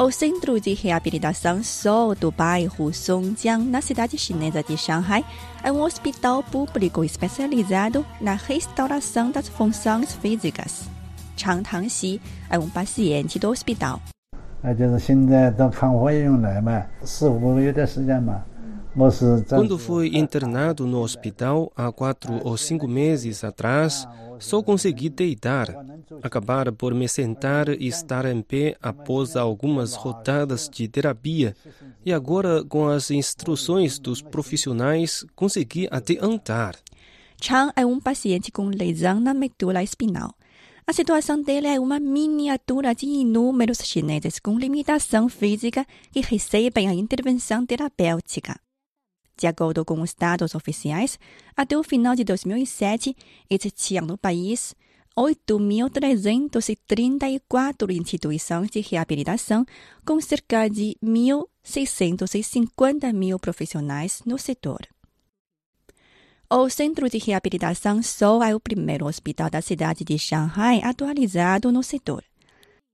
[0.00, 5.24] O Centro de Reabilitação Sol do bairro Songjiang, na cidade chinesa de Xangai,
[5.60, 10.88] é um hospital público especializado na restauração das funções físicas.
[11.36, 14.00] Chang Tangxi é um paciente do hospital.
[19.48, 24.06] Quando fui internado no hospital há quatro ou cinco meses atrás,
[24.38, 25.68] só consegui deitar,
[26.22, 31.56] acabar por me sentar e estar em pé após algumas rodadas de terapia.
[32.04, 36.76] E agora, com as instruções dos profissionais, consegui até andar.
[37.40, 40.34] Chang é um paciente com lesão na medula espinal.
[40.86, 46.94] A situação dele é uma miniatura de inúmeros chineses com limitação física que recebem a
[46.94, 48.58] intervenção terapêutica.
[49.38, 51.16] De acordo com os dados oficiais,
[51.56, 53.16] até o final de 2007,
[53.48, 54.74] existiam no país
[55.16, 59.64] 8.334 instituições de reabilitação,
[60.04, 64.80] com cerca de 1.650 mil profissionais no setor.
[66.50, 71.84] O Centro de Reabilitação Sol é o primeiro hospital da cidade de Shanghai atualizado no
[71.84, 72.24] setor.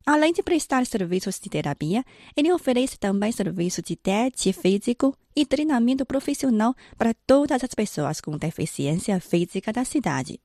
[0.06, 2.04] Além de prestar serviços de terapia,
[2.36, 8.36] ele oferece também serviços de teste físico e treinamento profissional para todas as pessoas com
[8.36, 10.38] deficiência física da cidade.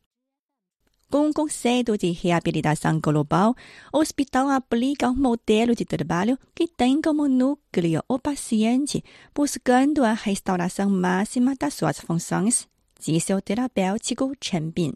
[1.12, 3.56] Com o conceito de reabilitação global,
[3.92, 10.14] o hospital aplica um modelo de trabalho que tem como núcleo o paciente, buscando a
[10.14, 12.68] restauração máxima das suas funções,
[13.00, 14.94] disse o terapêutico Chen Bin.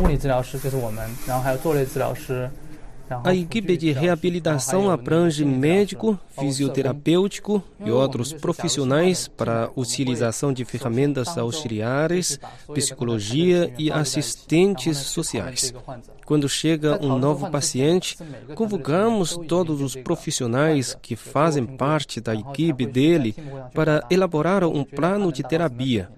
[0.00, 2.50] 物理治疗师，就是我们，然后还有坐类治疗师。
[3.22, 12.38] A equipe de reabilitação abrange médico, fisioterapêutico e outros profissionais para utilização de ferramentas auxiliares,
[12.72, 15.74] psicologia e assistentes sociais.
[16.24, 18.16] Quando chega um novo paciente,
[18.54, 23.34] convocamos todos os profissionais que fazem parte da equipe dele
[23.74, 26.08] para elaborar um plano de terapia.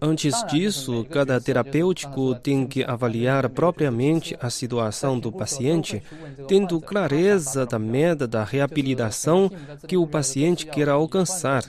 [0.00, 5.81] Antes disso, cada terapêutico tem que avaliar propriamente a situação do paciente,
[6.48, 9.50] tendo clareza da meta da reabilitação
[9.86, 11.64] que o paciente quer alcançar.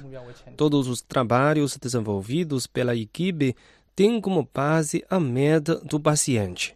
[0.56, 3.56] Todos os trabalhos desenvolvidos pela equipe
[3.96, 6.76] têm como base a meta do paciente.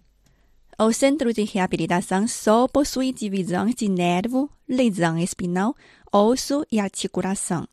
[0.79, 5.75] O Centro de Reabilitação só possui divisões de nervo, lesão espinal,
[6.11, 7.67] osso e articulação.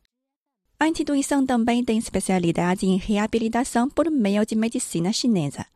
[0.80, 5.66] A instituição também tem especialidade em reabilitação por meio de medicina chinesa.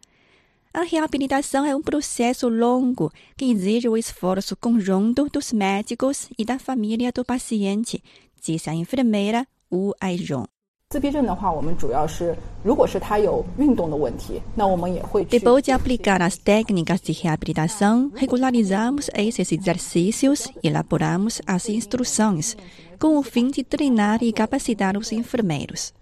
[0.74, 6.58] A reabilitação é um processo longo que exige o esforço conjunto dos médicos e da
[6.58, 8.04] família do paciente,
[8.42, 10.48] disse a enfermeira Wu Aizhong.
[10.90, 22.56] 自闭症的话，我们主要是，如果是他有运动的问题，那我们也会去 Depois de aplicar as técnicas de reabilitação, regularizamos esses exercícios e elaboramos as instruções,
[23.00, 25.94] com o fim de treinar e capacitar os enfermeiros.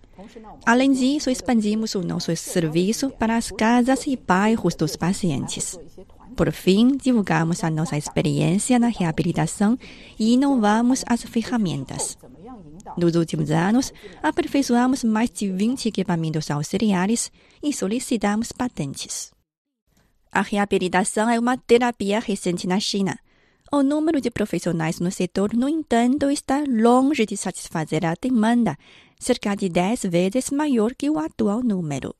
[0.64, 5.78] Além disso, expandimos o nosso serviço para as casas e bairros dos pacientes.
[6.36, 9.78] Por fim, divulgamos a nossa experiência na reabilitação
[10.18, 12.18] e inovamos as ferramentas.
[12.96, 13.92] Nos últimos anos,
[14.22, 17.32] aperfeiçoamos mais de 20 equipamentos auxiliares
[17.62, 19.32] e solicitamos patentes.
[20.30, 23.18] A reabilitação é uma terapia recente na China.
[23.72, 28.76] O número de profissionais no setor, no entanto, está longe de satisfazer a demanda,
[29.18, 32.14] cerca de 10 vezes maior que o atual número.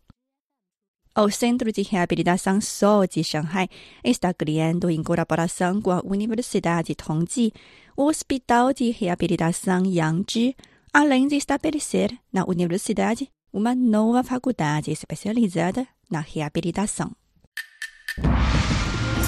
[1.17, 3.69] O Centro de Reabilitação Sol de Shanghai
[4.05, 7.55] está criando, em colaboração com a Universidade Tongji,
[7.97, 10.55] o Hospital de Reabilitação Yangzhi,
[10.93, 17.11] além de estabelecer na universidade uma nova faculdade especializada na reabilitação.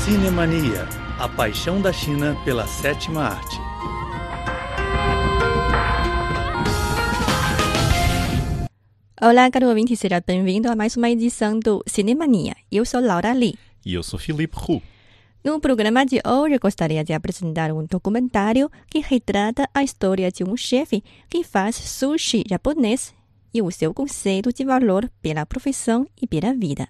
[0.05, 0.87] Cinemania,
[1.19, 3.57] a paixão da China pela sétima arte.
[9.21, 12.55] Olá, caro ouvinte, seja bem-vindo a mais uma edição do Cinemania.
[12.71, 13.59] Eu sou Laura Lee.
[13.85, 14.81] E eu sou Filipe Hu.
[15.43, 20.57] No programa de hoje, gostaria de apresentar um documentário que retrata a história de um
[20.57, 23.13] chefe que faz sushi japonês
[23.53, 26.89] e o seu conceito de valor pela profissão e pela vida.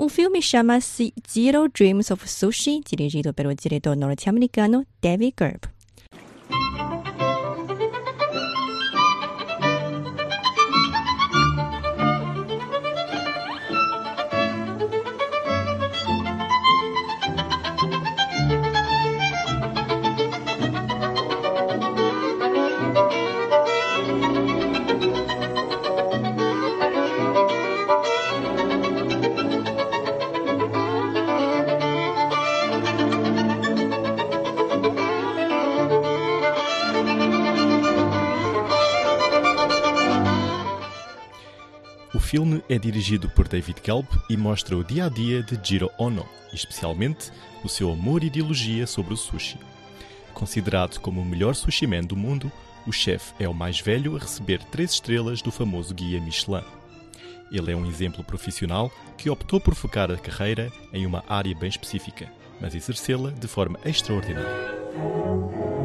[0.00, 5.77] O filme chama-se Zero Dreams of Sushi, dirigido pelo diretor norte-americano David Gerb.
[42.78, 47.32] É dirigido por David Gelb e mostra o dia a dia de Jiro Ono, especialmente
[47.64, 49.58] o seu amor e ideologia sobre o sushi.
[50.32, 52.52] Considerado como o melhor sushi man do mundo,
[52.86, 56.62] o chefe é o mais velho a receber três estrelas do famoso guia Michelin.
[57.50, 61.68] Ele é um exemplo profissional que optou por focar a carreira em uma área bem
[61.68, 65.77] específica, mas exercê-la de forma extraordinária.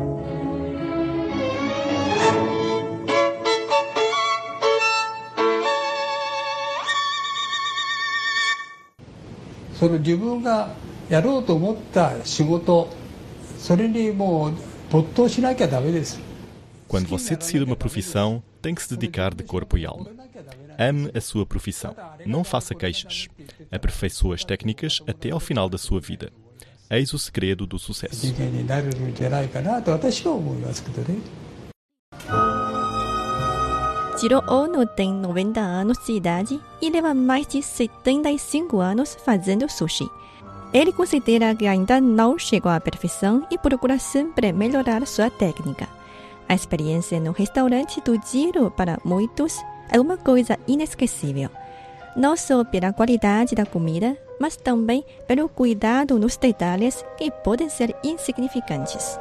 [16.87, 20.11] Quando você decide uma profissão, tem que se dedicar de corpo e alma.
[20.77, 21.95] Ame a sua profissão.
[22.25, 23.27] Não faça queixas.
[23.71, 26.31] Aperfeiçoe as técnicas até ao final da sua vida.
[26.89, 28.27] Eis o segredo do sucesso.
[34.17, 40.07] Jiro Ono tem 90 anos de idade e leva mais de 75 anos fazendo sushi.
[40.71, 45.87] Ele considera que ainda não chegou à perfeição e procura sempre melhorar sua técnica.
[46.47, 49.57] A experiência no restaurante do Jiro, para muitos,
[49.89, 51.49] é uma coisa inesquecível.
[52.15, 57.95] Não só pela qualidade da comida, mas também pelo cuidado nos detalhes que podem ser
[58.03, 59.17] insignificantes.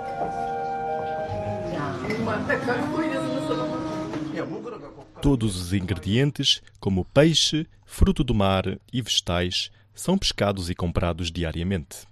[5.23, 12.09] Todos os ingredientes, como peixe, fruto do mar e vegetais, são pescados e comprados diariamente.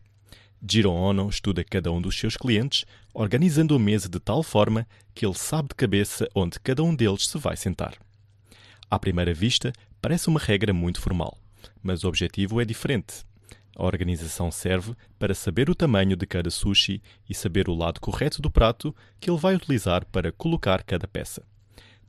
[0.64, 5.26] Jiro Ono estuda cada um dos seus clientes, organizando a mesa de tal forma que
[5.26, 7.94] ele sabe de cabeça onde cada um deles se vai sentar.
[8.88, 11.36] À primeira vista, parece uma regra muito formal,
[11.82, 13.24] mas o objetivo é diferente.
[13.74, 18.40] A organização serve para saber o tamanho de cada sushi e saber o lado correto
[18.40, 21.42] do prato que ele vai utilizar para colocar cada peça,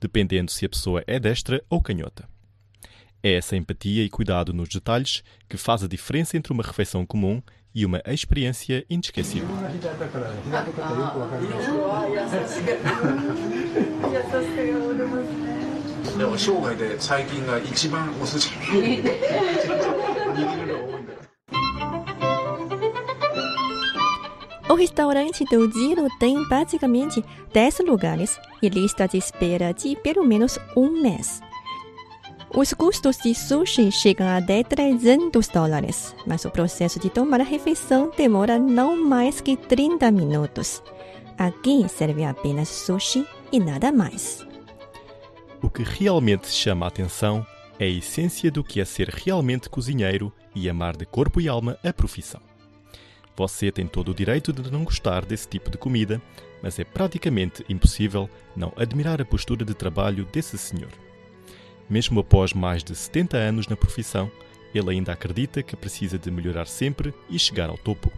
[0.01, 2.27] dependendo se a pessoa é destra ou canhota.
[3.23, 7.41] É essa empatia e cuidado nos detalhes que faz a diferença entre uma refeição comum
[7.73, 9.47] e uma experiência inesquecível.
[24.71, 27.21] O restaurante do Jiro tem basicamente
[27.51, 31.41] 10 lugares e lista de espera de pelo menos um mês.
[32.55, 37.43] Os custos de sushi chegam a até 300 dólares, mas o processo de tomar a
[37.43, 40.81] refeição demora não mais que 30 minutos.
[41.37, 44.47] Aqui serve apenas sushi e nada mais.
[45.61, 47.45] O que realmente chama a atenção
[47.77, 51.77] é a essência do que é ser realmente cozinheiro e amar de corpo e alma
[51.83, 52.50] a profissão.
[53.35, 56.21] Você tem todo o direito de não gostar desse tipo de comida,
[56.61, 60.91] mas é praticamente impossível não admirar a postura de trabalho desse senhor.
[61.89, 64.31] Mesmo após mais de 70 anos na profissão,
[64.73, 68.11] ele ainda acredita que precisa de melhorar sempre e chegar ao topo.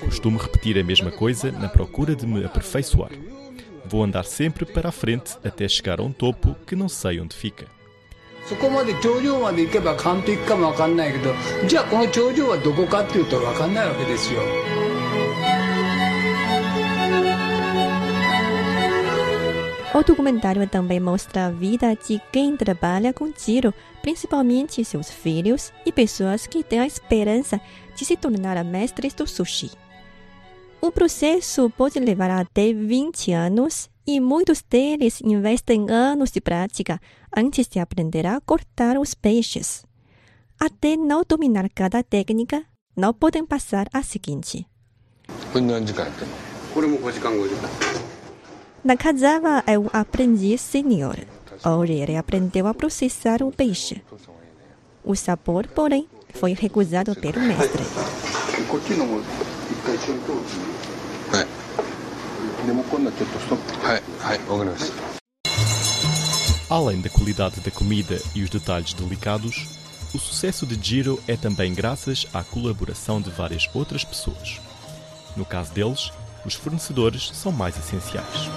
[0.00, 3.10] Costumo repetir a mesma coisa na procura de me aperfeiçoar.
[3.86, 7.34] Vou andar sempre para a frente até chegar a um topo que não sei onde
[7.34, 7.66] fica.
[8.45, 11.33] そこまで頂上まで行けば完璧かもわかんないけど
[11.67, 14.41] じゃあこの頂上はどこかっていうとわかんないわけですよ。
[19.91, 26.45] O documentário também mostra a vida de quem trabalha com tiro, principalmente seus filhos e pessoas
[26.45, 27.59] que têm a esperança
[27.95, 29.71] de se tornar mestres do sushi.
[30.79, 37.00] O processo pode levar até 20 anos e muitos deles investem anos de prática
[37.34, 39.84] antes de aprender a cortar os peixes.
[40.58, 42.64] Até não dominar cada técnica,
[42.96, 44.66] não podem passar a seguinte.
[48.84, 51.16] Nakazawa é um aprendiz senior.
[51.64, 54.02] Hoje ele aprendeu a processar o peixe.
[55.02, 57.82] O sabor, porém, foi recusado pelo mestre.
[66.70, 69.66] Além da qualidade da comida e os detalhes delicados,
[70.14, 74.60] o sucesso de Giro é também graças à colaboração de várias outras pessoas.
[75.36, 76.10] No caso deles,
[76.44, 78.48] os fornecedores são mais essenciais.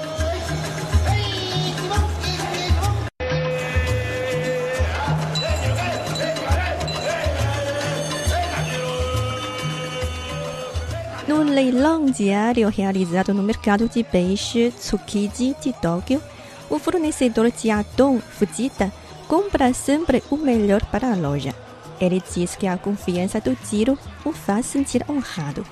[11.37, 16.19] no leilão diário realizado no mercado de peixe Tsukiji de Tóquio,
[16.67, 18.91] o fornecedor de atum Fujita
[19.27, 21.53] compra sempre o melhor para a loja.
[22.01, 25.63] Ele diz que a confiança do tiro o faz sentir honrado.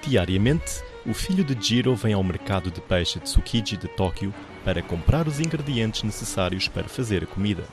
[0.00, 4.32] Diariamente, o filho de Jiro vem ao mercado de peixe Tsukiji de Tóquio
[4.68, 7.64] para comprar os ingredientes necessários para fazer a comida.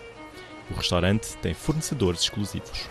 [0.71, 2.87] O restaurante tem fornecedores exclusivos.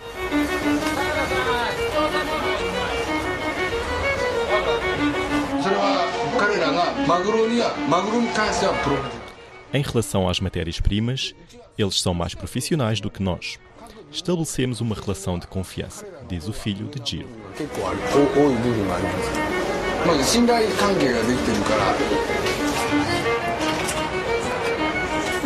[9.73, 11.33] Em relação às matérias-primas,
[11.75, 13.57] eles são mais profissionais do que nós.
[14.11, 17.29] Estabelecemos uma relação de confiança, diz o filho de Jiro.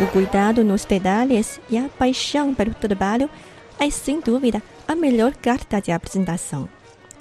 [0.02, 3.28] O cuidado nos detalhes e a paixão pelo trabalho
[3.78, 6.66] é, sem dúvida, a melhor carta de apresentação.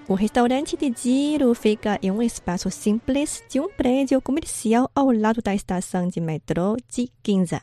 [0.07, 5.41] O restaurante de Giro fica em um espaço simples de um prédio comercial ao lado
[5.41, 7.61] da estação de metrô de Ginza.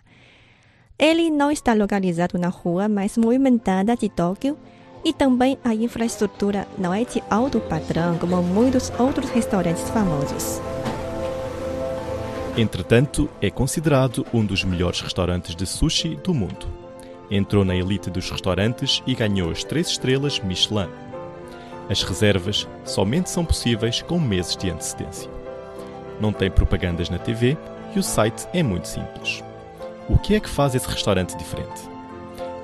[0.99, 4.57] Ele não está localizado na rua mais movimentada de Tóquio
[5.03, 10.61] e também a infraestrutura não é de alto padrão como muitos outros restaurantes famosos.
[12.57, 16.67] Entretanto, é considerado um dos melhores restaurantes de sushi do mundo.
[17.31, 20.89] Entrou na elite dos restaurantes e ganhou as três estrelas Michelin.
[21.91, 25.31] As reservas somente são possíveis com meses de antecedência.
[26.19, 27.59] Não tem propagandas na TV
[27.95, 29.45] e o site é muito simples.
[30.09, 31.83] O que é que faz esse restaurante diferente?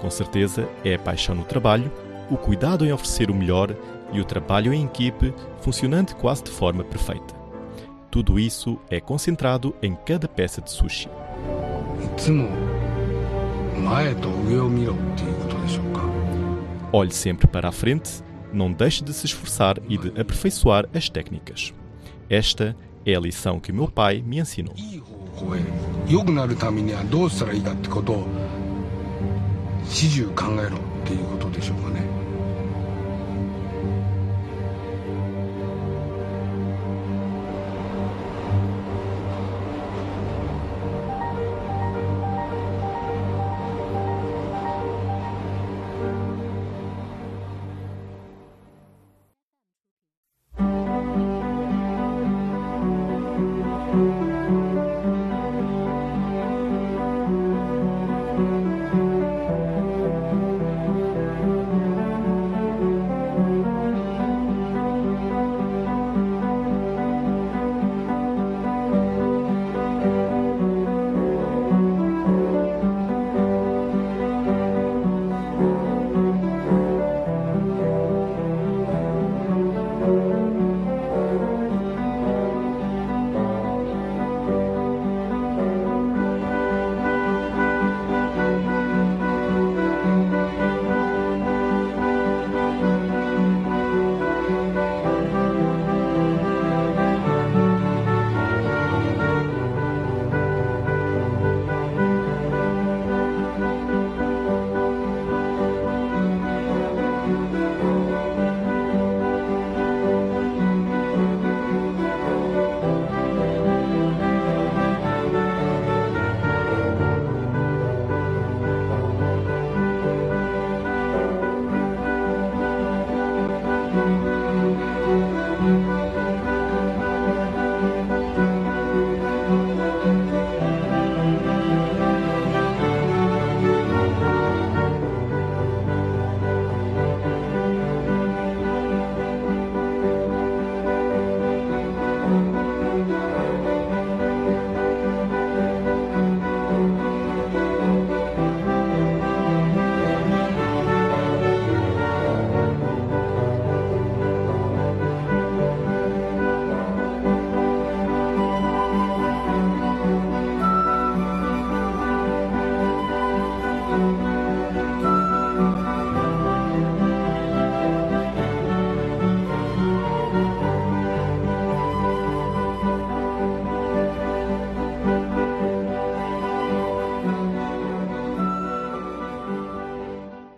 [0.00, 1.92] Com certeza é a paixão no trabalho,
[2.30, 3.76] o cuidado em oferecer o melhor
[4.11, 7.41] e o trabalho em equipe funcionando quase de forma perfeita.
[8.12, 11.09] Tudo isso é concentrado em cada peça de sushi.
[16.92, 21.73] Olhe sempre para a frente não deixe de se esforçar e de aperfeiçoar as técnicas.
[22.28, 24.75] Esta é a lição que meu pai me ensinou.